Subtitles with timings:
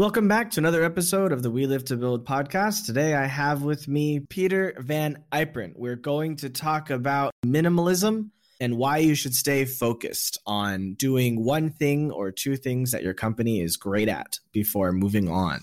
[0.00, 2.86] Welcome back to another episode of the We Live to Build podcast.
[2.86, 5.74] Today I have with me Peter Van Yperen.
[5.76, 8.30] We're going to talk about minimalism
[8.62, 13.12] and why you should stay focused on doing one thing or two things that your
[13.12, 15.60] company is great at before moving on.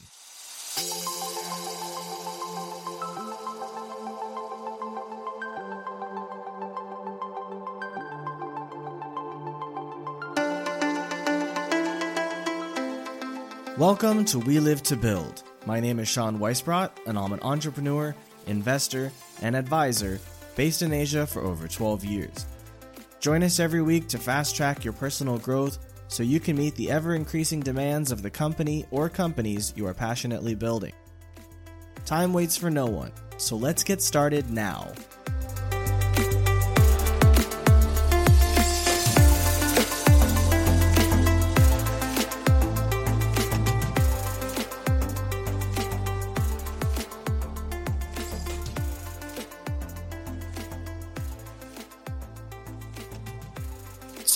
[13.77, 15.43] Welcome to We Live to Build.
[15.67, 18.15] My name is Sean Weisbrot, and I'm an entrepreneur,
[18.47, 19.11] investor,
[19.43, 20.19] and advisor
[20.55, 22.47] based in Asia for over 12 years.
[23.19, 25.77] Join us every week to fast track your personal growth
[26.07, 29.93] so you can meet the ever increasing demands of the company or companies you are
[29.93, 30.93] passionately building.
[32.03, 34.91] Time waits for no one, so let's get started now.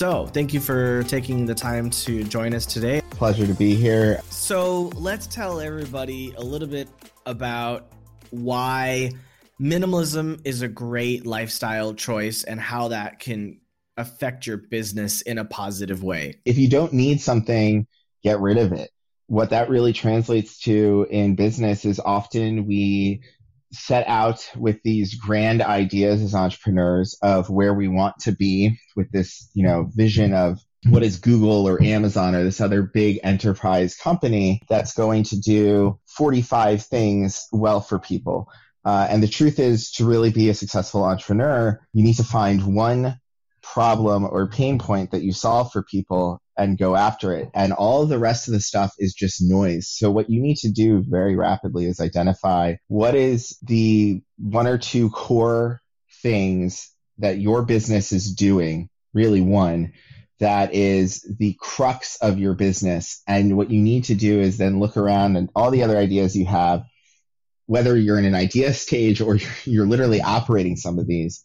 [0.02, 3.02] So, thank you for taking the time to join us today.
[3.10, 4.20] Pleasure to be here.
[4.30, 6.88] So, let's tell everybody a little bit
[7.24, 7.92] about
[8.30, 9.12] why
[9.60, 13.60] minimalism is a great lifestyle choice and how that can
[13.96, 16.40] affect your business in a positive way.
[16.44, 17.86] If you don't need something,
[18.24, 18.90] get rid of it.
[19.28, 23.22] What that really translates to in business is often we
[23.72, 29.10] set out with these grand ideas as entrepreneurs of where we want to be with
[29.10, 33.96] this, you know, vision of what is Google or Amazon or this other big enterprise
[33.96, 38.48] company that's going to do 45 things well for people.
[38.84, 42.74] Uh, and the truth is, to really be a successful entrepreneur, you need to find
[42.74, 43.18] one
[43.62, 47.50] problem or pain point that you solve for people and go after it.
[47.54, 49.88] And all the rest of the stuff is just noise.
[49.88, 54.78] So what you need to do very rapidly is identify what is the one or
[54.78, 55.80] two core
[56.22, 59.92] things that your business is doing, really one,
[60.40, 63.22] that is the crux of your business.
[63.26, 66.36] And what you need to do is then look around and all the other ideas
[66.36, 66.82] you have,
[67.66, 71.44] whether you're in an idea stage or you're literally operating some of these,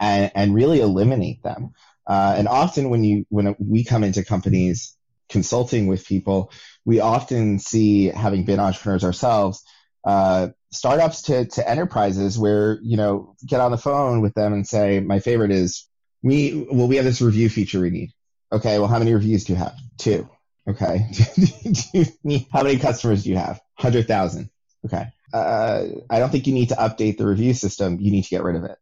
[0.00, 1.70] and, and really eliminate them.
[2.06, 4.96] Uh, and often when you when we come into companies
[5.28, 6.52] consulting with people,
[6.84, 9.64] we often see, having been entrepreneurs ourselves,
[10.04, 14.66] uh, startups to, to enterprises where you know get on the phone with them and
[14.66, 15.88] say, my favorite is
[16.22, 18.10] we well we have this review feature we need.
[18.50, 19.74] Okay, well how many reviews do you have?
[19.98, 20.28] Two.
[20.68, 21.08] Okay.
[22.52, 23.60] how many customers do you have?
[23.74, 24.50] Hundred thousand.
[24.84, 25.06] Okay.
[25.32, 27.98] Uh, I don't think you need to update the review system.
[28.00, 28.76] You need to get rid of it.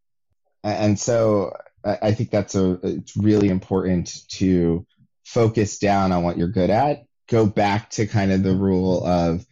[0.65, 4.87] And so I think that's a it's really important to
[5.25, 7.05] focus down on what you're good at.
[7.29, 9.47] Go back to kind of the rule of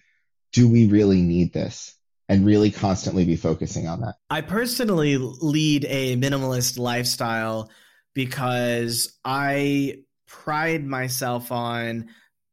[0.53, 1.95] do we really need this?
[2.31, 4.17] And really constantly be focusing on that.
[4.29, 7.71] I personally lead a minimalist lifestyle
[8.13, 12.09] because I pride myself on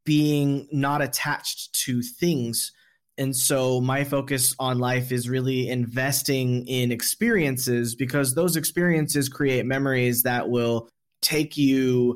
[0.05, 2.71] being not attached to things
[3.17, 9.65] and so my focus on life is really investing in experiences because those experiences create
[9.65, 10.89] memories that will
[11.21, 12.15] take you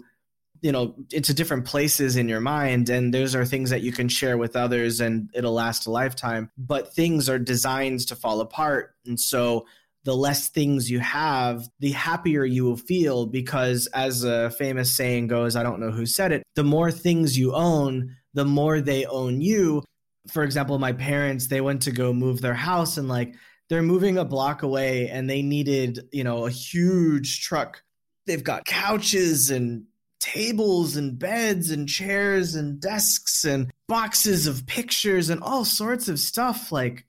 [0.62, 2.90] you know into different places in your mind.
[2.90, 6.50] And those are things that you can share with others and it'll last a lifetime.
[6.58, 8.94] But things are designed to fall apart.
[9.06, 9.66] And so
[10.04, 15.28] the less things you have the happier you will feel because as a famous saying
[15.28, 19.06] goes i don't know who said it the more things you own the more they
[19.06, 19.84] own you
[20.28, 23.36] for example, my parents, they went to go move their house and like
[23.70, 27.84] they're moving a block away and they needed, you know, a huge truck.
[28.26, 29.86] They've got couches and
[30.20, 36.20] tables and beds and chairs and desks and boxes of pictures and all sorts of
[36.20, 36.72] stuff.
[36.72, 37.06] Like,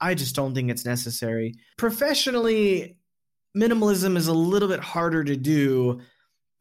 [0.00, 1.54] I just don't think it's necessary.
[1.78, 2.96] Professionally,
[3.56, 6.00] minimalism is a little bit harder to do,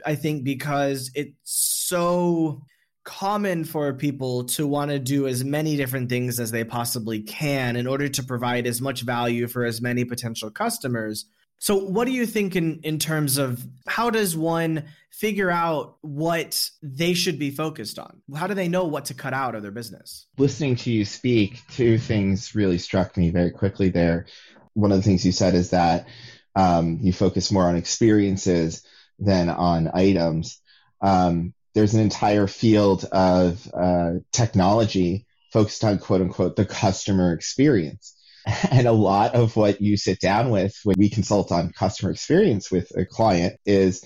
[0.06, 2.64] I think, because it's so
[3.04, 7.76] common for people to want to do as many different things as they possibly can
[7.76, 11.26] in order to provide as much value for as many potential customers.
[11.58, 16.70] So what do you think in in terms of how does one figure out what
[16.82, 18.22] they should be focused on?
[18.36, 20.26] How do they know what to cut out of their business?
[20.38, 24.26] Listening to you speak, two things really struck me very quickly there.
[24.74, 26.08] One of the things you said is that
[26.56, 28.84] um, you focus more on experiences
[29.20, 30.59] than on items.
[31.02, 38.16] Um, there's an entire field of uh, technology focused on quote unquote the customer experience.
[38.72, 42.72] And a lot of what you sit down with when we consult on customer experience
[42.72, 44.03] with a client is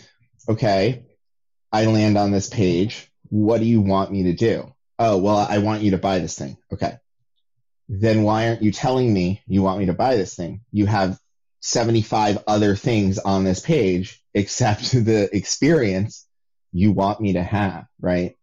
[0.50, 1.06] okay,
[1.72, 3.10] I land on this page.
[3.30, 4.74] What do you want me to do?
[5.00, 6.58] Oh, well, I want you to buy this thing.
[6.72, 6.98] Okay.
[7.88, 10.62] Then why aren't you telling me you want me to buy this thing?
[10.72, 11.18] You have
[11.62, 16.25] 75 other things on this page except the experience
[16.76, 18.36] you want me to have, right?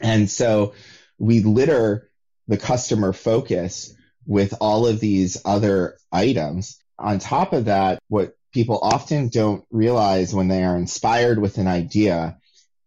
[0.00, 0.72] And so
[1.18, 2.10] we litter
[2.48, 3.94] the customer focus
[4.26, 6.82] with all of these other items.
[6.98, 11.66] On top of that, what people often don't realize when they are inspired with an
[11.66, 12.38] idea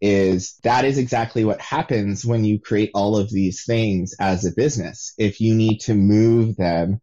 [0.01, 4.51] is that is exactly what happens when you create all of these things as a
[4.51, 5.13] business.
[5.19, 6.99] If you need to move them,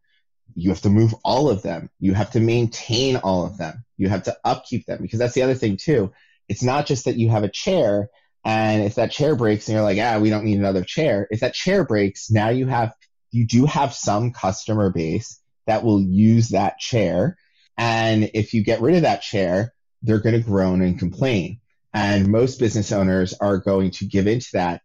[0.56, 1.88] you have to move all of them.
[2.00, 3.84] You have to maintain all of them.
[3.96, 6.12] You have to upkeep them because that's the other thing too.
[6.50, 8.10] It's not just that you have a chair
[8.44, 11.26] and if that chair breaks and you're like, ah, we don't need another chair.
[11.30, 12.92] If that chair breaks, now you have,
[13.30, 17.36] you do have some customer base that will use that chair.
[17.76, 21.60] And if you get rid of that chair, they're going to groan and complain.
[21.92, 24.82] And most business owners are going to give into that.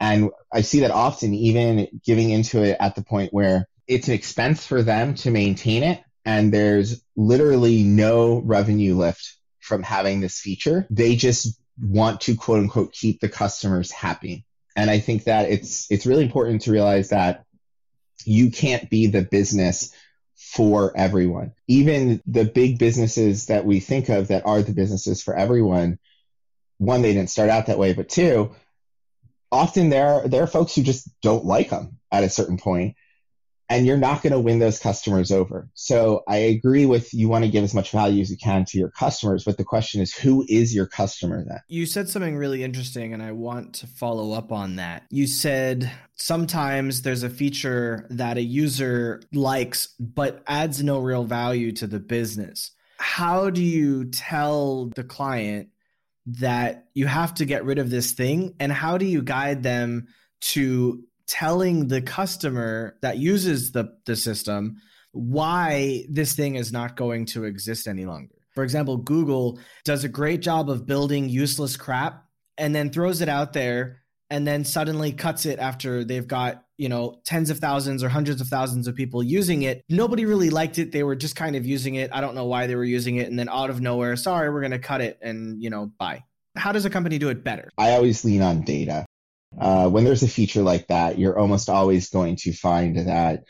[0.00, 4.14] And I see that often, even giving into it at the point where it's an
[4.14, 6.02] expense for them to maintain it.
[6.24, 10.86] And there's literally no revenue lift from having this feature.
[10.90, 14.44] They just want to quote unquote keep the customers happy.
[14.76, 17.44] And I think that it's, it's really important to realize that
[18.24, 19.92] you can't be the business
[20.36, 21.52] for everyone.
[21.66, 25.98] Even the big businesses that we think of that are the businesses for everyone
[26.78, 28.54] one, they didn't start out that way, but two,
[29.50, 32.96] often there are, there are folks who just don't like them at a certain point,
[33.68, 35.68] and you're not going to win those customers over.
[35.74, 38.78] So I agree with you want to give as much value as you can to
[38.78, 41.60] your customers, but the question is, who is your customer then?
[41.68, 45.04] You said something really interesting, and I want to follow up on that.
[45.10, 51.72] You said sometimes there's a feature that a user likes, but adds no real value
[51.72, 52.70] to the business.
[52.98, 55.68] How do you tell the client
[56.26, 60.06] that you have to get rid of this thing and how do you guide them
[60.40, 64.76] to telling the customer that uses the, the system
[65.12, 68.34] why this thing is not going to exist any longer.
[68.54, 72.24] For example google does a great job of building useless crap
[72.58, 76.88] and then throws it out there and then suddenly cuts it after they've got you
[76.88, 79.84] know tens of thousands or hundreds of thousands of people using it.
[79.88, 80.92] Nobody really liked it.
[80.92, 82.10] They were just kind of using it.
[82.12, 83.28] I don't know why they were using it.
[83.28, 86.24] And then out of nowhere sorry we're going to cut it and you know bye.
[86.56, 87.68] How does a company do it better?
[87.78, 89.06] I always lean on data
[89.60, 93.44] uh, when there's a feature like that you're almost always going to find that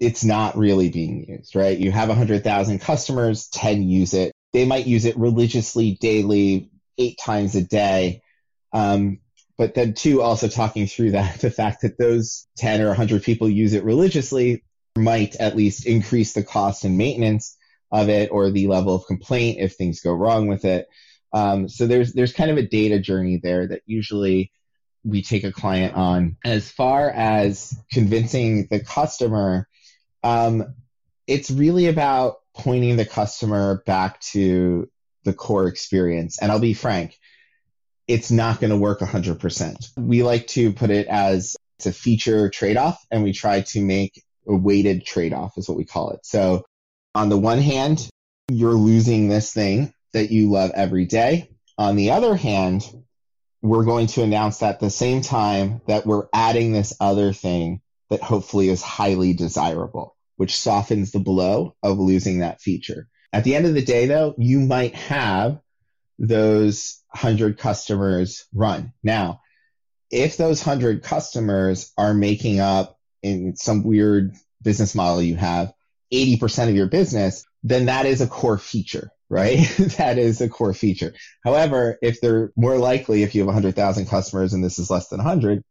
[0.00, 1.78] it's not really being used right?
[1.78, 4.32] You have 100000 customers 10 use it.
[4.52, 8.22] They might use it religiously daily eight times a day.
[8.72, 9.18] Um,
[9.56, 13.48] but then two, also talking through that, the fact that those 10 or 100 people
[13.48, 14.64] use it religiously
[14.96, 17.56] might at least increase the cost and maintenance
[17.90, 20.86] of it or the level of complaint if things go wrong with it.
[21.32, 24.50] Um, so there's, there's kind of a data journey there that usually
[25.08, 26.36] we take a client on.
[26.44, 29.68] As far as convincing the customer,
[30.22, 30.74] um,
[31.26, 34.88] it's really about pointing the customer back to
[35.24, 36.38] the core experience.
[36.38, 37.18] And I'll be frank,
[38.06, 39.90] it's not going to work 100%.
[39.96, 43.80] We like to put it as it's a feature trade off, and we try to
[43.80, 46.20] make a weighted trade off, is what we call it.
[46.24, 46.64] So,
[47.14, 48.08] on the one hand,
[48.50, 51.50] you're losing this thing that you love every day.
[51.76, 52.82] On the other hand,
[53.62, 58.22] we're going to announce at the same time that we're adding this other thing that
[58.22, 63.08] hopefully is highly desirable, which softens the blow of losing that feature.
[63.32, 65.60] At the end of the day, though, you might have
[66.18, 68.92] those 100 customers run.
[69.02, 69.40] Now,
[70.10, 75.72] if those 100 customers are making up in some weird business model you have
[76.12, 79.58] 80% of your business, then that is a core feature, right?
[79.98, 81.14] that is a core feature.
[81.44, 85.18] However, if they're more likely, if you have 100,000 customers and this is less than
[85.18, 85.62] 100,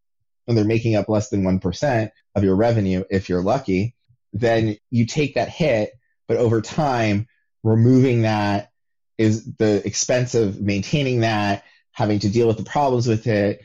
[0.48, 3.96] and they're making up less than 1% of your revenue, if you're lucky,
[4.34, 5.92] then you take that hit,
[6.28, 7.28] but over time,
[7.64, 8.70] removing that
[9.18, 13.62] is the expense of maintaining that, having to deal with the problems with it,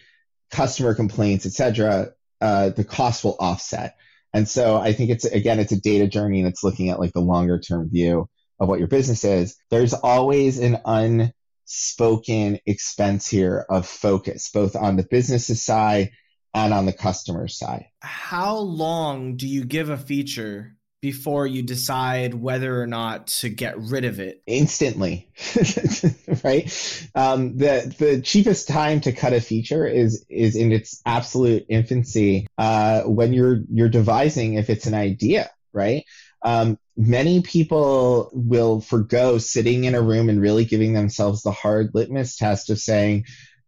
[0.51, 2.13] customer complaints, etc.
[2.41, 3.97] Uh, the cost will offset.
[4.33, 7.13] And so I think it's again, it's a data journey and it's looking at like
[7.13, 8.29] the longer term view
[8.63, 9.57] of what your business is.
[9.71, 16.13] There's always an unspoken expense here of focus, both on the business side
[16.55, 17.87] and on the customer side.
[18.01, 23.77] How long do you give a feature before you decide whether or not to get
[23.77, 25.29] rid of it instantly
[26.45, 31.67] right um, the the cheapest time to cut a feature is is in its absolute
[31.69, 36.05] infancy uh, when you're you're devising if it's an idea right
[36.45, 41.91] um, many people will forego sitting in a room and really giving themselves the hard
[41.95, 43.25] litmus test of saying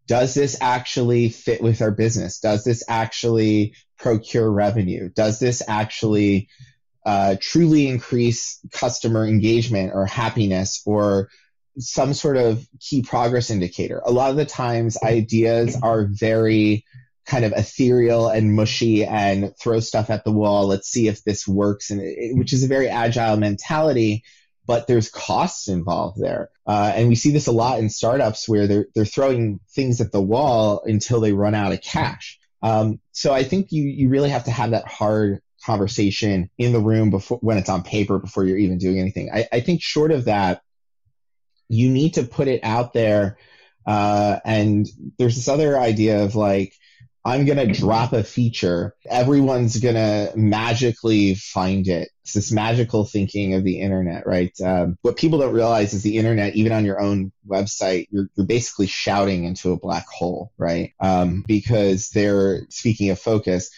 [0.07, 2.38] does this actually fit with our business?
[2.38, 5.09] Does this actually procure revenue?
[5.09, 6.49] Does this actually
[7.07, 11.31] uh, truly increase customer engagement or happiness or
[11.78, 14.02] some sort of key progress indicator?
[14.04, 16.85] A lot of the times, ideas are very
[17.26, 20.66] kind of ethereal and mushy and throw stuff at the wall.
[20.66, 24.25] Let's see if this works, and it, which is a very agile mentality
[24.66, 26.50] but there's costs involved there.
[26.66, 30.12] Uh, and we see this a lot in startups where they're, they're throwing things at
[30.12, 32.38] the wall until they run out of cash.
[32.62, 36.81] Um, so I think you, you really have to have that hard conversation in the
[36.81, 39.31] room before when it's on paper before you're even doing anything.
[39.33, 40.62] I, I think short of that,
[41.69, 43.38] you need to put it out there.
[43.87, 44.87] Uh, and
[45.19, 46.75] there's this other idea of like,
[47.26, 48.95] I'm going to drop a feature.
[49.09, 52.11] Everyone's going to magically find it.
[52.23, 54.52] It's this magical thinking of the internet, right?
[54.61, 58.47] Um, what people don't realize is the internet, even on your own website, you're, you're
[58.47, 60.93] basically shouting into a black hole, right?
[61.00, 63.71] Um, because they're speaking of focus.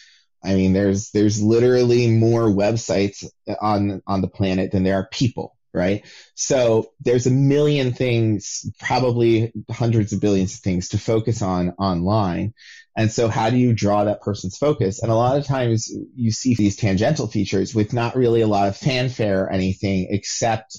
[0.44, 3.24] I mean, there's, there's literally more websites
[3.60, 6.04] on, on the planet than there are people, right?
[6.34, 12.54] So there's a million things, probably hundreds of billions of things to focus on online.
[12.96, 15.02] And so how do you draw that person's focus?
[15.02, 18.68] And a lot of times you see these tangential features with not really a lot
[18.68, 20.78] of fanfare or anything except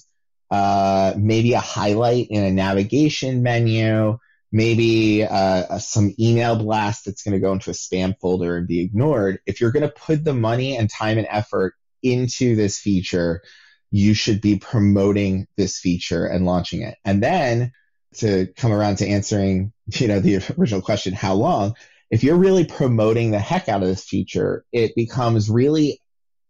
[0.50, 4.18] uh, maybe a highlight in a navigation menu,
[4.52, 8.82] maybe uh, some email blast that's going to go into a spam folder and be
[8.82, 9.40] ignored.
[9.46, 13.44] If you're going to put the money and time and effort into this feature,
[13.92, 16.96] you should be promoting this feature and launching it.
[17.06, 17.74] And then
[18.16, 21.76] to come around to answering, you know, the original question, how long?
[22.10, 26.02] If you're really promoting the heck out of this feature, it becomes really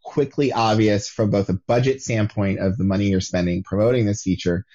[0.03, 4.65] quickly obvious from both a budget standpoint of the money you're spending promoting this feature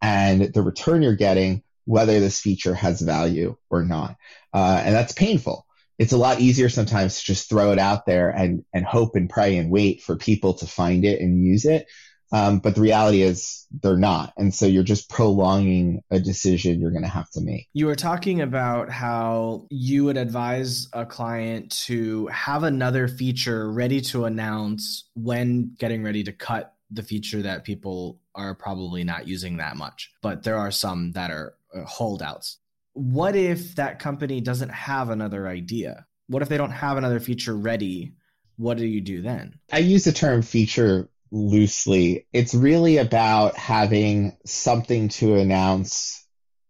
[0.00, 4.16] and the return you're getting, whether this feature has value or not.
[4.54, 5.66] Uh, and that's painful.
[5.98, 9.28] It's a lot easier sometimes to just throw it out there and, and hope and
[9.28, 11.86] pray and wait for people to find it and use it
[12.32, 14.32] um, but the reality is they're not.
[14.36, 17.68] And so you're just prolonging a decision you're going to have to make.
[17.72, 24.00] You were talking about how you would advise a client to have another feature ready
[24.02, 29.58] to announce when getting ready to cut the feature that people are probably not using
[29.58, 30.10] that much.
[30.22, 32.58] But there are some that are uh, holdouts.
[32.94, 36.06] What if that company doesn't have another idea?
[36.28, 38.14] What if they don't have another feature ready?
[38.56, 39.58] What do you do then?
[39.70, 42.26] I use the term feature loosely.
[42.32, 46.26] It's really about having something to announce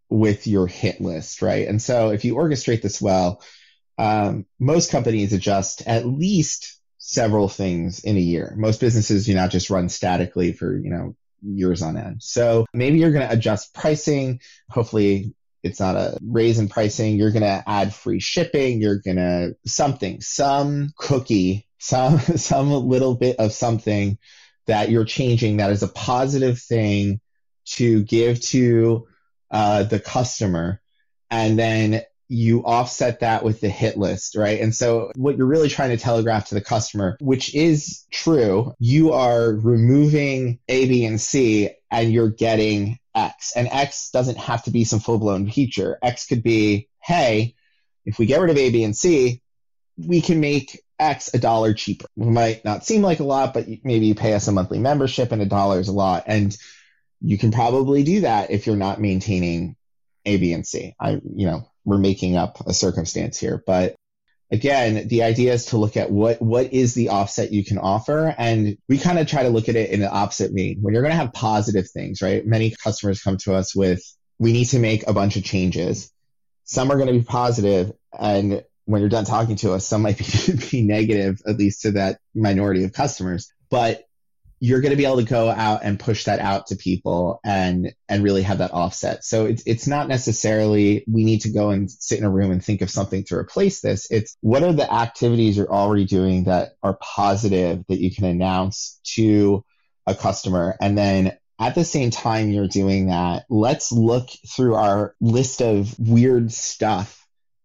[0.09, 1.67] with your hit list, right?
[1.67, 3.41] And so if you orchestrate this well,
[3.97, 8.53] um, most companies adjust at least several things in a year.
[8.57, 12.21] Most businesses do not just run statically for, you know, years on end.
[12.23, 14.41] So maybe you're going to adjust pricing.
[14.69, 17.17] Hopefully it's not a raise in pricing.
[17.17, 18.81] You're going to add free shipping.
[18.81, 24.17] You're going to something, some cookie, some, some little bit of something
[24.69, 27.19] that you're changing that is a positive thing
[27.65, 29.07] to give to
[29.51, 30.81] uh, the customer
[31.29, 34.61] and then you offset that with the hit list, right?
[34.61, 39.13] And so what you're really trying to telegraph to the customer, which is true, you
[39.13, 43.53] are removing A, B, and C and you're getting X.
[43.55, 45.97] And X doesn't have to be some full blown feature.
[46.03, 47.55] X could be, hey,
[48.05, 49.41] if we get rid of A, B, and C,
[49.97, 52.07] we can make X a dollar cheaper.
[52.17, 55.31] It might not seem like a lot, but maybe you pay us a monthly membership
[55.31, 56.23] and a dollar is a lot.
[56.27, 56.55] And
[57.21, 59.75] you can probably do that if you're not maintaining
[60.25, 60.95] A, B, and C.
[60.99, 63.95] I, you know, we're making up a circumstance here, but
[64.51, 68.33] again, the idea is to look at what, what is the offset you can offer.
[68.37, 70.79] And we kind of try to look at it in the opposite vein.
[70.81, 72.45] When you're going to have positive things, right?
[72.45, 74.01] Many customers come to us with,
[74.39, 76.11] we need to make a bunch of changes.
[76.63, 80.17] Some are going to be positive and when you're done talking to us, some might
[80.17, 80.25] be,
[80.71, 83.53] be negative, at least to that minority of customers.
[83.69, 84.03] But
[84.59, 87.93] you're going to be able to go out and push that out to people and
[88.09, 89.23] and really have that offset.
[89.23, 92.65] So it's it's not necessarily we need to go and sit in a room and
[92.65, 94.07] think of something to replace this.
[94.09, 98.99] It's what are the activities you're already doing that are positive that you can announce
[99.15, 99.63] to
[100.07, 105.13] a customer and then at the same time you're doing that, let's look through our
[105.19, 107.18] list of weird stuff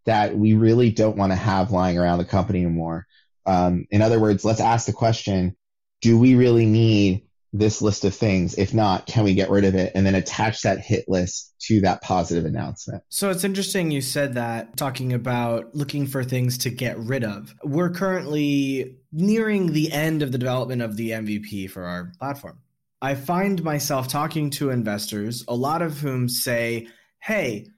[0.07, 3.07] that we really don't want to have lying around the company anymore.
[3.47, 5.57] Um, in other words, let's ask the question,
[6.01, 8.55] do we really need this list of things?
[8.59, 9.93] If not, can we get rid of it?
[9.95, 13.03] And then attach that hit list to that positive announcement.
[13.09, 17.55] So it's interesting you said that, talking about looking for things to get rid of.
[17.63, 22.59] We're currently nearing the end of the development of the MVP for our platform.
[23.01, 26.89] I find myself talking to investors, a lot of whom say,
[27.21, 27.69] hey,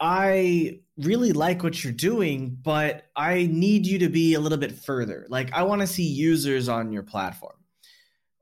[0.00, 4.72] I really like what you're doing, but I need you to be a little bit
[4.72, 5.26] further.
[5.28, 7.56] Like, I want to see users on your platform,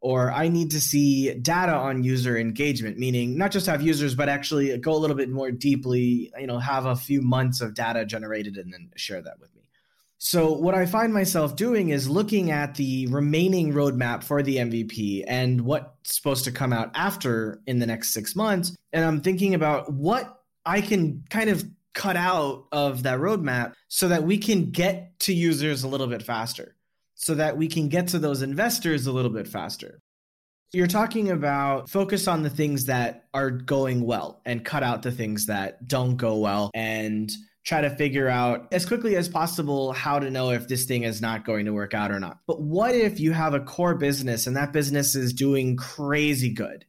[0.01, 4.29] or I need to see data on user engagement, meaning not just have users, but
[4.29, 8.05] actually go a little bit more deeply, you know, have a few months of data
[8.05, 9.63] generated and then share that with me.
[10.19, 15.25] So, what I find myself doing is looking at the remaining roadmap for the MVP
[15.27, 18.75] and what's supposed to come out after in the next six months.
[18.93, 24.09] And I'm thinking about what I can kind of cut out of that roadmap so
[24.09, 26.75] that we can get to users a little bit faster,
[27.15, 30.01] so that we can get to those investors a little bit faster.
[30.73, 35.13] You're talking about focus on the things that are going well and cut out the
[35.13, 37.31] things that don't go well and
[37.65, 41.23] try to figure out as quickly as possible how to know if this thing is
[41.23, 42.41] not going to work out or not.
[42.47, 46.85] But what if you have a core business and that business is doing crazy good?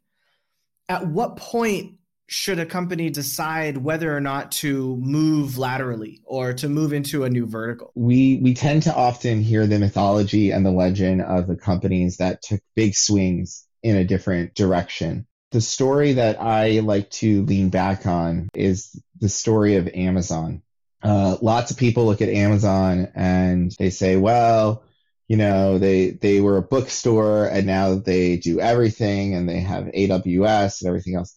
[0.90, 1.96] At what point
[2.28, 7.30] should a company decide whether or not to move laterally or to move into a
[7.30, 7.92] new vertical?
[7.96, 12.42] We we tend to often hear the mythology and the legend of the companies that
[12.42, 15.28] took big swings in a different direction.
[15.52, 20.64] The story that I like to lean back on is the story of Amazon.
[21.04, 24.84] Uh, lots of people look at Amazon and they say, well,
[25.28, 29.86] you know, they they were a bookstore and now they do everything and they have
[29.86, 31.36] AWS and everything else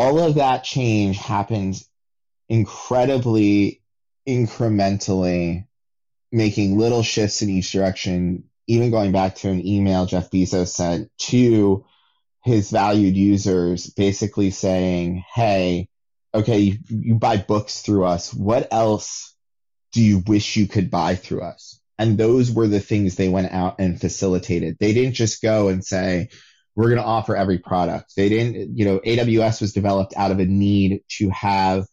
[0.00, 1.78] all of that change happened
[2.48, 3.82] incredibly
[4.26, 5.66] incrementally,
[6.32, 11.10] making little shifts in each direction, even going back to an email Jeff Bezos sent
[11.18, 11.84] to
[12.42, 15.90] his valued users, basically saying, Hey,
[16.32, 18.32] okay, you, you buy books through us.
[18.32, 19.36] What else
[19.92, 21.78] do you wish you could buy through us?
[21.98, 24.78] And those were the things they went out and facilitated.
[24.80, 26.30] They didn't just go and say,
[26.76, 28.12] we're going to offer every product.
[28.16, 31.86] They didn't, you know, AWS was developed out of a need to have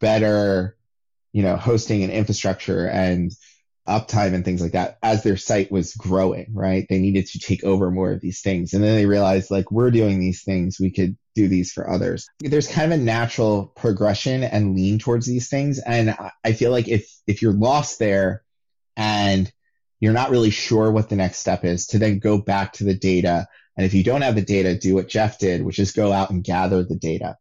[0.00, 0.76] better,
[1.32, 3.30] you know, hosting and infrastructure and
[3.86, 6.86] uptime and things like that as their site was growing, right?
[6.88, 8.72] They needed to take over more of these things.
[8.72, 12.26] And then they realized like we're doing these things, we could do these for others.
[12.40, 15.80] There's kind of a natural progression and lean towards these things.
[15.80, 18.42] And I feel like if if you're lost there
[18.96, 19.50] and
[20.00, 22.94] you're not really sure what the next step is to then go back to the
[22.94, 26.12] data and if you don't have the data, do what Jeff did, which is go
[26.12, 27.36] out and gather the data.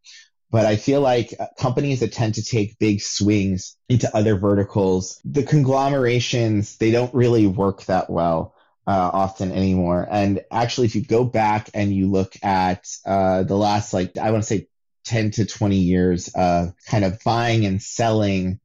[0.49, 5.19] But I feel like uh, companies that tend to take big swings into other verticals,
[5.23, 8.55] the conglomerations, they don't really work that well.
[8.87, 10.07] Uh, often anymore.
[10.09, 14.31] And actually, if you go back and you look at uh, the last, like, I
[14.31, 14.67] want to say
[15.05, 18.59] 10 to 20 years of kind of buying and selling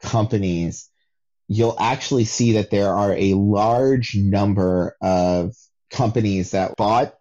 [0.00, 0.88] companies,
[1.48, 5.54] you'll actually see that there are a large number of
[5.90, 7.14] companies that bought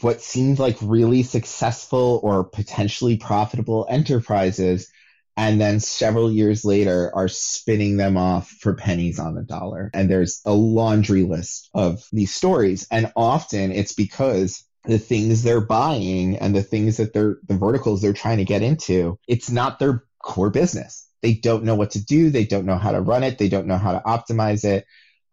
[0.00, 4.90] what seemed like really successful or potentially profitable enterprises
[5.36, 9.90] and then several years later are spinning them off for pennies on the dollar.
[9.92, 12.86] And there's a laundry list of these stories.
[12.90, 18.00] And often it's because the things they're buying and the things that they're, the verticals
[18.00, 21.06] they're trying to get into, it's not their core business.
[21.20, 22.30] They don't know what to do.
[22.30, 23.36] They don't know how to run it.
[23.36, 24.86] They don't know how to optimize it.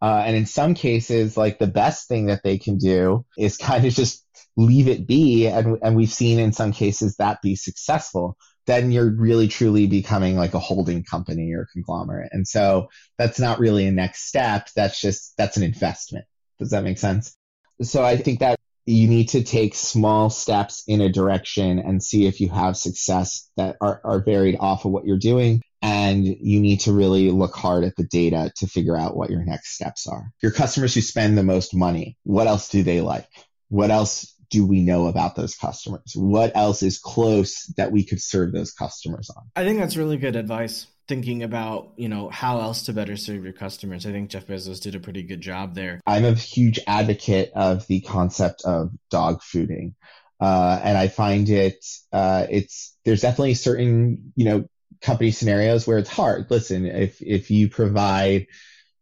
[0.04, 3.86] Uh, and in some cases, like the best thing that they can do is kind
[3.86, 4.22] of just
[4.54, 5.46] leave it be.
[5.46, 8.36] And, and we've seen in some cases that be successful.
[8.66, 12.28] Then you're really truly becoming like a holding company or conglomerate.
[12.32, 14.68] And so that's not really a next step.
[14.76, 16.26] That's just, that's an investment.
[16.58, 17.34] Does that make sense?
[17.80, 18.53] So I think that
[18.86, 23.50] you need to take small steps in a direction and see if you have success
[23.56, 27.54] that are, are varied off of what you're doing and you need to really look
[27.54, 30.30] hard at the data to figure out what your next steps are.
[30.42, 33.28] Your customers who spend the most money, what else do they like?
[33.68, 36.12] What else do we know about those customers?
[36.14, 39.44] What else is close that we could serve those customers on?
[39.56, 40.86] I think that's really good advice.
[41.06, 44.06] Thinking about, you know, how else to better serve your customers.
[44.06, 46.00] I think Jeff Bezos did a pretty good job there.
[46.06, 49.94] I'm a huge advocate of the concept of dog fooding.
[50.40, 54.68] Uh, and I find it, uh, it's, there's definitely certain, you know,
[55.04, 56.50] company scenarios where it's hard.
[56.50, 58.46] Listen, if if you provide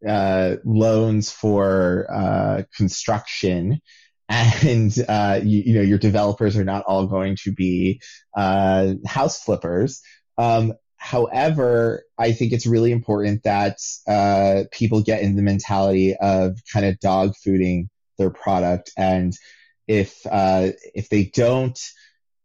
[0.06, 3.80] uh, loans for uh, construction
[4.28, 8.00] and uh, you, you, know your developers are not all going to be
[8.36, 10.02] uh, house flippers.
[10.36, 16.58] Um, however, I think it's really important that uh, people get in the mentality of
[16.72, 17.88] kind of dog fooding
[18.18, 19.32] their product, and
[19.88, 21.78] if uh, if they don't,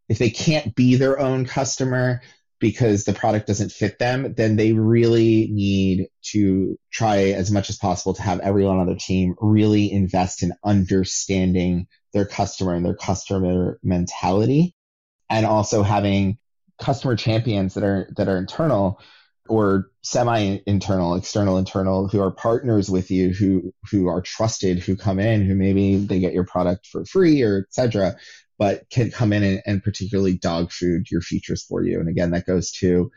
[0.08, 2.20] if they can't be their own customer,
[2.58, 7.76] because the product doesn't fit them, then they really need to try as much as
[7.76, 12.96] possible to have everyone on their team really invest in understanding their customer and their
[12.96, 14.74] customer mentality.
[15.30, 16.38] And also having
[16.78, 19.00] customer champions that are that are internal
[19.48, 24.96] or semi internal, external, internal, who are partners with you, who who are trusted, who
[24.96, 28.16] come in, who maybe they get your product for free or etc.
[28.58, 32.00] But can come in and, and particularly dog food your features for you.
[32.00, 33.10] And again, that goes to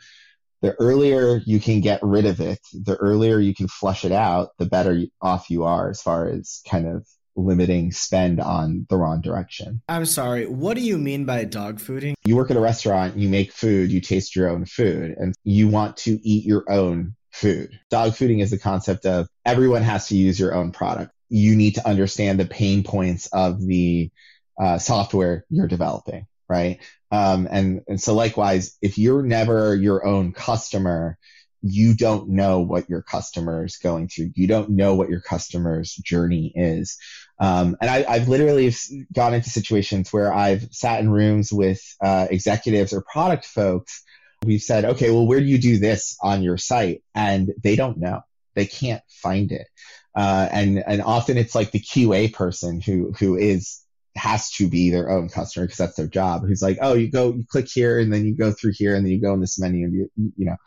[0.62, 4.50] the earlier you can get rid of it, the earlier you can flush it out,
[4.60, 9.22] the better off you are as far as kind of limiting spend on the wrong
[9.22, 9.82] direction.
[9.88, 12.14] I'm sorry, what do you mean by dog fooding?
[12.26, 15.68] You work at a restaurant, you make food, you taste your own food, and you
[15.68, 17.80] want to eat your own food.
[17.90, 21.12] Dog fooding is the concept of everyone has to use your own product.
[21.30, 24.12] You need to understand the pain points of the
[24.60, 26.80] uh, software you're developing, right?
[27.12, 31.18] Um, and, and so likewise, if you're never your own customer,
[31.62, 34.32] you don't know what your customer is going through.
[34.36, 36.98] You don't know what your customer's journey is.
[37.40, 38.74] Um, and I, have literally
[39.14, 44.04] gone into situations where I've sat in rooms with uh, executives or product folks.
[44.44, 47.04] We've said, okay, well, where do you do this on your site?
[47.14, 48.22] And they don't know.
[48.56, 49.68] They can't find it.
[50.16, 53.82] Uh, and and often it's like the QA person who who is
[54.16, 56.42] has to be their own customer because that's their job.
[56.46, 59.06] Who's like, oh, you go, you click here, and then you go through here, and
[59.06, 60.58] then you go in this menu, and you you know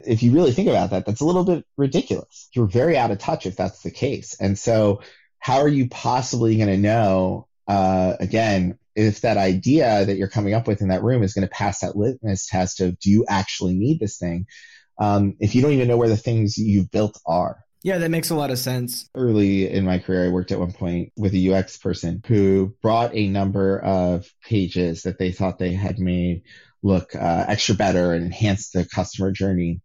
[0.00, 2.48] if you really think about that, that's a little bit ridiculous.
[2.52, 4.36] You're very out of touch if that's the case.
[4.40, 5.02] And so,
[5.38, 10.54] how are you possibly going to know, uh, again, if that idea that you're coming
[10.54, 13.24] up with in that room is going to pass that litmus test of do you
[13.28, 14.46] actually need this thing?
[14.98, 17.58] Um, if you don't even know where the things you've built are.
[17.82, 19.08] Yeah, that makes a lot of sense.
[19.14, 23.14] Early in my career, I worked at one point with a UX person who brought
[23.14, 26.42] a number of pages that they thought they had made
[26.82, 29.80] look uh, extra better and enhance the customer journey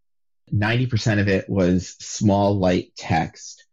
[0.54, 3.66] 90% of it was small light text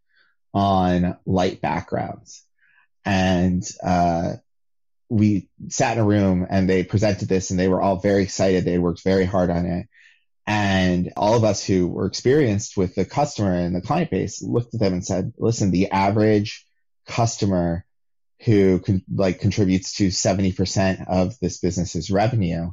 [0.53, 2.43] on light backgrounds.
[3.05, 4.33] And uh,
[5.09, 8.65] we sat in a room and they presented this and they were all very excited.
[8.65, 9.87] They worked very hard on it.
[10.47, 14.73] And all of us who were experienced with the customer and the client base looked
[14.73, 16.65] at them and said, listen, the average
[17.05, 17.85] customer
[18.45, 22.71] who con- like contributes to 70% of this business's revenue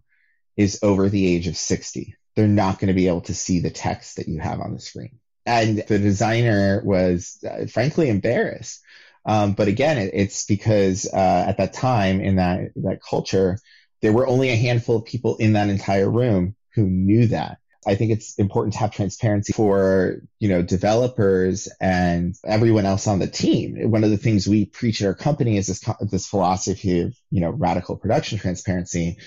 [0.57, 3.70] is over the age of 60 they're not going to be able to see the
[3.70, 5.18] text that you have on the screen.
[5.44, 8.83] And the designer was uh, frankly embarrassed.
[9.25, 13.59] Um, but again, it, it's because uh, at that time in that that culture,
[14.03, 17.59] there were only a handful of people in that entire room who knew that.
[17.87, 23.20] I think it's important to have transparency for, you know, developers and everyone else on
[23.20, 23.90] the team.
[23.90, 27.40] One of the things we preach at our company is this, this philosophy of, you
[27.40, 29.18] know, radical production transparency.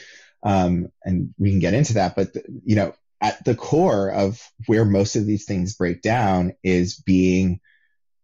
[0.44, 4.86] Um, and we can get into that, but you know, at the core of where
[4.86, 7.60] most of these things break down is being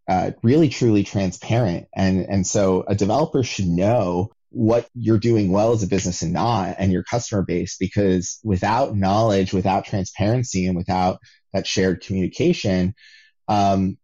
[0.08, 1.88] uh, really truly transparent.
[1.93, 6.32] And, and so a developer should know what you're doing well as a business and
[6.32, 11.19] not and your customer base because without knowledge, without transparency and without
[11.54, 12.95] that shared communication,
[13.49, 13.97] um,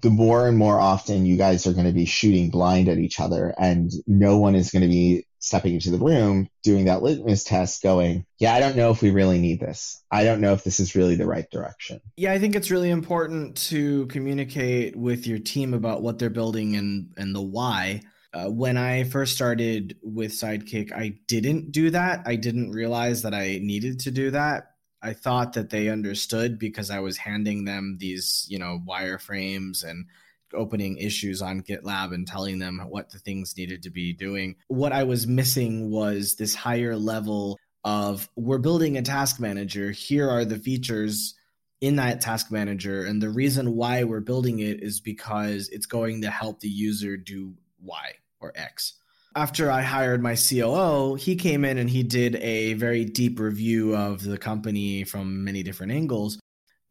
[0.00, 3.18] the more and more often you guys are going to be shooting blind at each
[3.18, 7.44] other and no one is going to be stepping into the room, doing that litmus
[7.44, 10.02] test, going, yeah, I don't know if we really need this.
[10.10, 12.00] I don't know if this is really the right direction.
[12.16, 16.76] Yeah, I think it's really important to communicate with your team about what they're building
[16.76, 18.00] and and the why.
[18.32, 22.22] Uh, when I first started with Sidekick, I didn't do that.
[22.26, 24.70] I didn't realize that I needed to do that.
[25.02, 30.06] I thought that they understood because I was handing them these, you know, wireframes and
[30.54, 34.56] opening issues on GitLab and telling them what the things needed to be doing.
[34.68, 39.90] What I was missing was this higher level of we're building a task manager.
[39.90, 41.34] Here are the features
[41.80, 43.04] in that task manager.
[43.04, 47.16] And the reason why we're building it is because it's going to help the user
[47.16, 48.94] do Y or X.
[49.36, 53.94] After I hired my COO, he came in and he did a very deep review
[53.96, 56.38] of the company from many different angles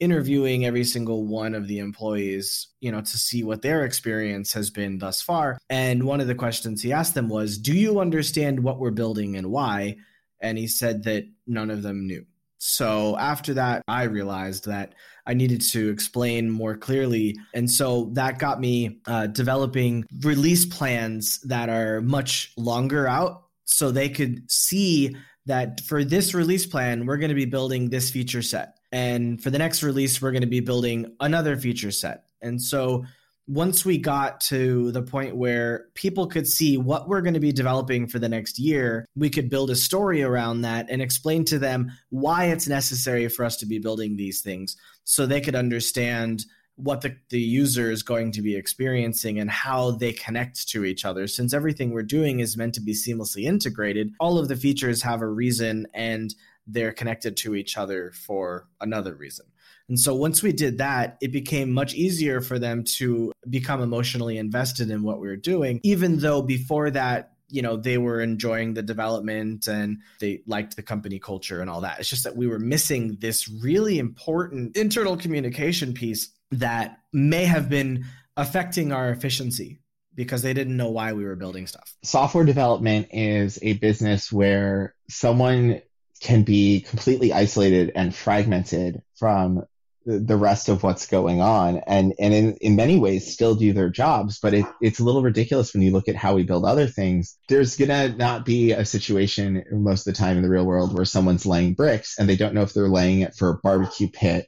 [0.03, 4.69] interviewing every single one of the employees, you know, to see what their experience has
[4.69, 5.57] been thus far.
[5.69, 9.37] And one of the questions he asked them was, Do you understand what we're building
[9.37, 9.97] and why?
[10.41, 12.25] And he said that none of them knew.
[12.57, 17.37] So after that, I realized that I needed to explain more clearly.
[17.53, 23.91] And so that got me uh, developing release plans that are much longer out so
[23.91, 28.41] they could see that for this release plan, we're going to be building this feature
[28.41, 32.25] set and for the next release, we're going to be building another feature set.
[32.43, 33.03] And so
[33.47, 37.51] once we got to the point where people could see what we're going to be
[37.51, 41.57] developing for the next year, we could build a story around that and explain to
[41.57, 46.45] them why it's necessary for us to be building these things so they could understand
[46.75, 51.03] what the, the user is going to be experiencing and how they connect to each
[51.03, 51.27] other.
[51.27, 55.21] Since everything we're doing is meant to be seamlessly integrated, all of the features have
[55.21, 56.33] a reason and
[56.67, 59.45] they're connected to each other for another reason.
[59.89, 64.37] And so once we did that, it became much easier for them to become emotionally
[64.37, 68.73] invested in what we were doing, even though before that, you know, they were enjoying
[68.73, 71.99] the development and they liked the company culture and all that.
[71.99, 77.69] It's just that we were missing this really important internal communication piece that may have
[77.69, 78.05] been
[78.37, 79.81] affecting our efficiency
[80.15, 81.95] because they didn't know why we were building stuff.
[82.03, 85.81] Software development is a business where someone
[86.23, 89.63] can be completely isolated and fragmented from
[90.05, 91.81] the rest of what's going on.
[91.87, 95.21] And and in, in many ways still do their jobs but it, it's a little
[95.21, 97.37] ridiculous when you look at how we build other things.
[97.47, 101.05] There's gonna not be a situation most of the time in the real world where
[101.05, 104.47] someone's laying bricks and they don't know if they're laying it for a barbecue pit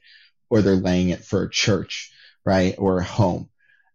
[0.50, 2.12] or they're laying it for a church
[2.44, 3.48] right or a home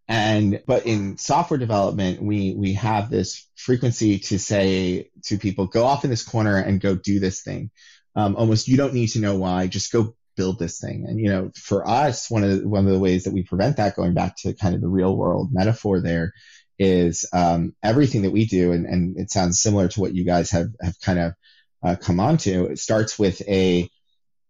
[0.08, 5.84] and but in software development we we have this frequency to say to people go
[5.84, 7.70] off in this corner and go do this thing.
[8.14, 9.68] Um, almost you don't need to know why.
[9.68, 11.06] Just go build this thing.
[11.08, 13.76] And you know for us one of the, one of the ways that we prevent
[13.76, 16.32] that going back to kind of the real world metaphor there
[16.78, 20.50] is um, everything that we do and, and it sounds similar to what you guys
[20.50, 21.32] have have kind of
[21.84, 23.88] uh, come on to it starts with a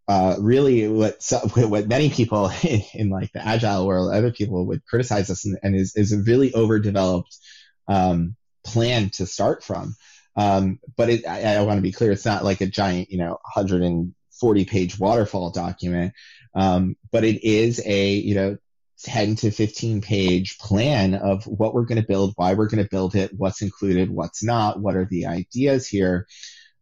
[0.09, 1.23] uh, really what
[1.55, 5.59] what many people in, in, like the agile world, other people would criticize us, and,
[5.63, 7.37] and is is a really overdeveloped
[7.89, 9.95] um, plan to start from.
[10.35, 13.19] Um, but it, I, I want to be clear, it's not like a giant, you
[13.19, 16.15] know, 140 page waterfall document,
[16.55, 18.57] um, but it is a you know
[19.05, 22.91] 10 to 15 page plan of what we're going to build, why we're going to
[22.91, 26.27] build it, what's included, what's not, what are the ideas here,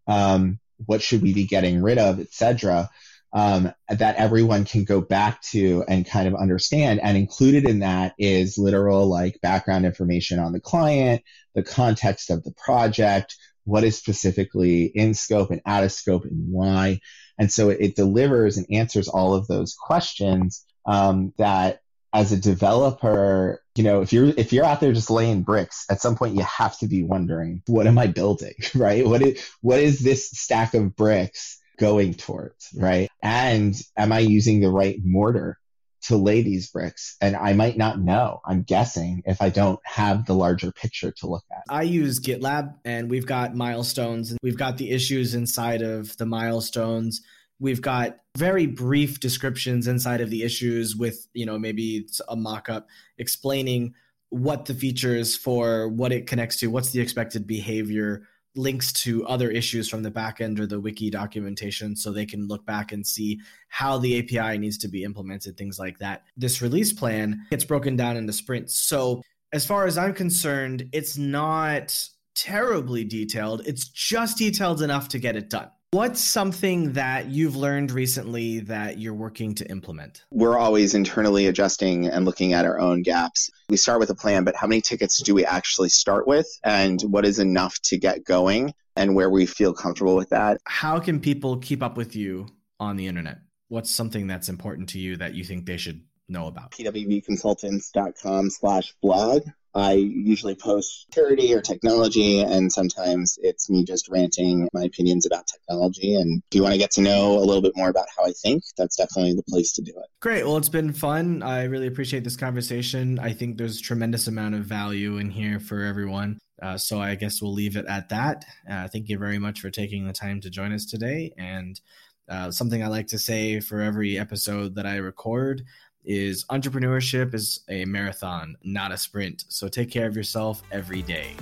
[0.06, 2.88] um, what should we be getting rid of, etc
[3.32, 7.00] um, that everyone can go back to and kind of understand.
[7.00, 11.22] And included in that is literal like background information on the client,
[11.54, 16.52] the context of the project, what is specifically in scope and out of scope and
[16.52, 17.00] why.
[17.38, 21.80] And so it, it delivers and answers all of those questions um, that
[22.12, 26.00] as a developer, you know, if you're if you're out there just laying bricks, at
[26.00, 29.06] some point you have to be wondering, what am I building, right?
[29.06, 33.08] What is what is this stack of bricks going towards, right?
[33.22, 35.58] And am I using the right mortar
[36.02, 37.16] to lay these bricks?
[37.22, 41.26] And I might not know, I'm guessing, if I don't have the larger picture to
[41.26, 41.62] look at.
[41.70, 46.26] I use GitLab and we've got milestones and we've got the issues inside of the
[46.26, 47.22] milestones.
[47.58, 52.36] We've got very brief descriptions inside of the issues with, you know, maybe it's a
[52.36, 53.94] mock up explaining
[54.28, 59.50] what the features for, what it connects to, what's the expected behavior, links to other
[59.50, 63.40] issues from the backend or the wiki documentation so they can look back and see
[63.68, 66.24] how the API needs to be implemented, things like that.
[66.36, 68.76] This release plan gets broken down into sprints.
[68.76, 75.18] So, as far as I'm concerned, it's not terribly detailed, it's just detailed enough to
[75.18, 75.70] get it done.
[75.92, 80.22] What's something that you've learned recently that you're working to implement?
[80.30, 83.50] We're always internally adjusting and looking at our own gaps.
[83.68, 86.46] We start with a plan, but how many tickets do we actually start with?
[86.62, 90.60] And what is enough to get going and where we feel comfortable with that?
[90.64, 92.46] How can people keep up with you
[92.78, 93.38] on the internet?
[93.66, 96.70] What's something that's important to you that you think they should know about?
[96.70, 99.42] pwvconsultants.com slash blog.
[99.74, 105.46] I usually post security or technology, and sometimes it's me just ranting my opinions about
[105.46, 106.14] technology.
[106.14, 108.32] And if you want to get to know a little bit more about how I
[108.32, 110.06] think, that's definitely the place to do it.
[110.20, 110.44] Great.
[110.44, 111.42] Well, it's been fun.
[111.42, 113.18] I really appreciate this conversation.
[113.18, 116.38] I think there's tremendous amount of value in here for everyone.
[116.60, 118.44] Uh, so I guess we'll leave it at that.
[118.70, 121.32] Uh, thank you very much for taking the time to join us today.
[121.38, 121.80] And
[122.28, 125.62] uh, something I like to say for every episode that I record
[126.04, 129.44] is entrepreneurship is a marathon, not a sprint.
[129.48, 131.36] So take care of yourself every day.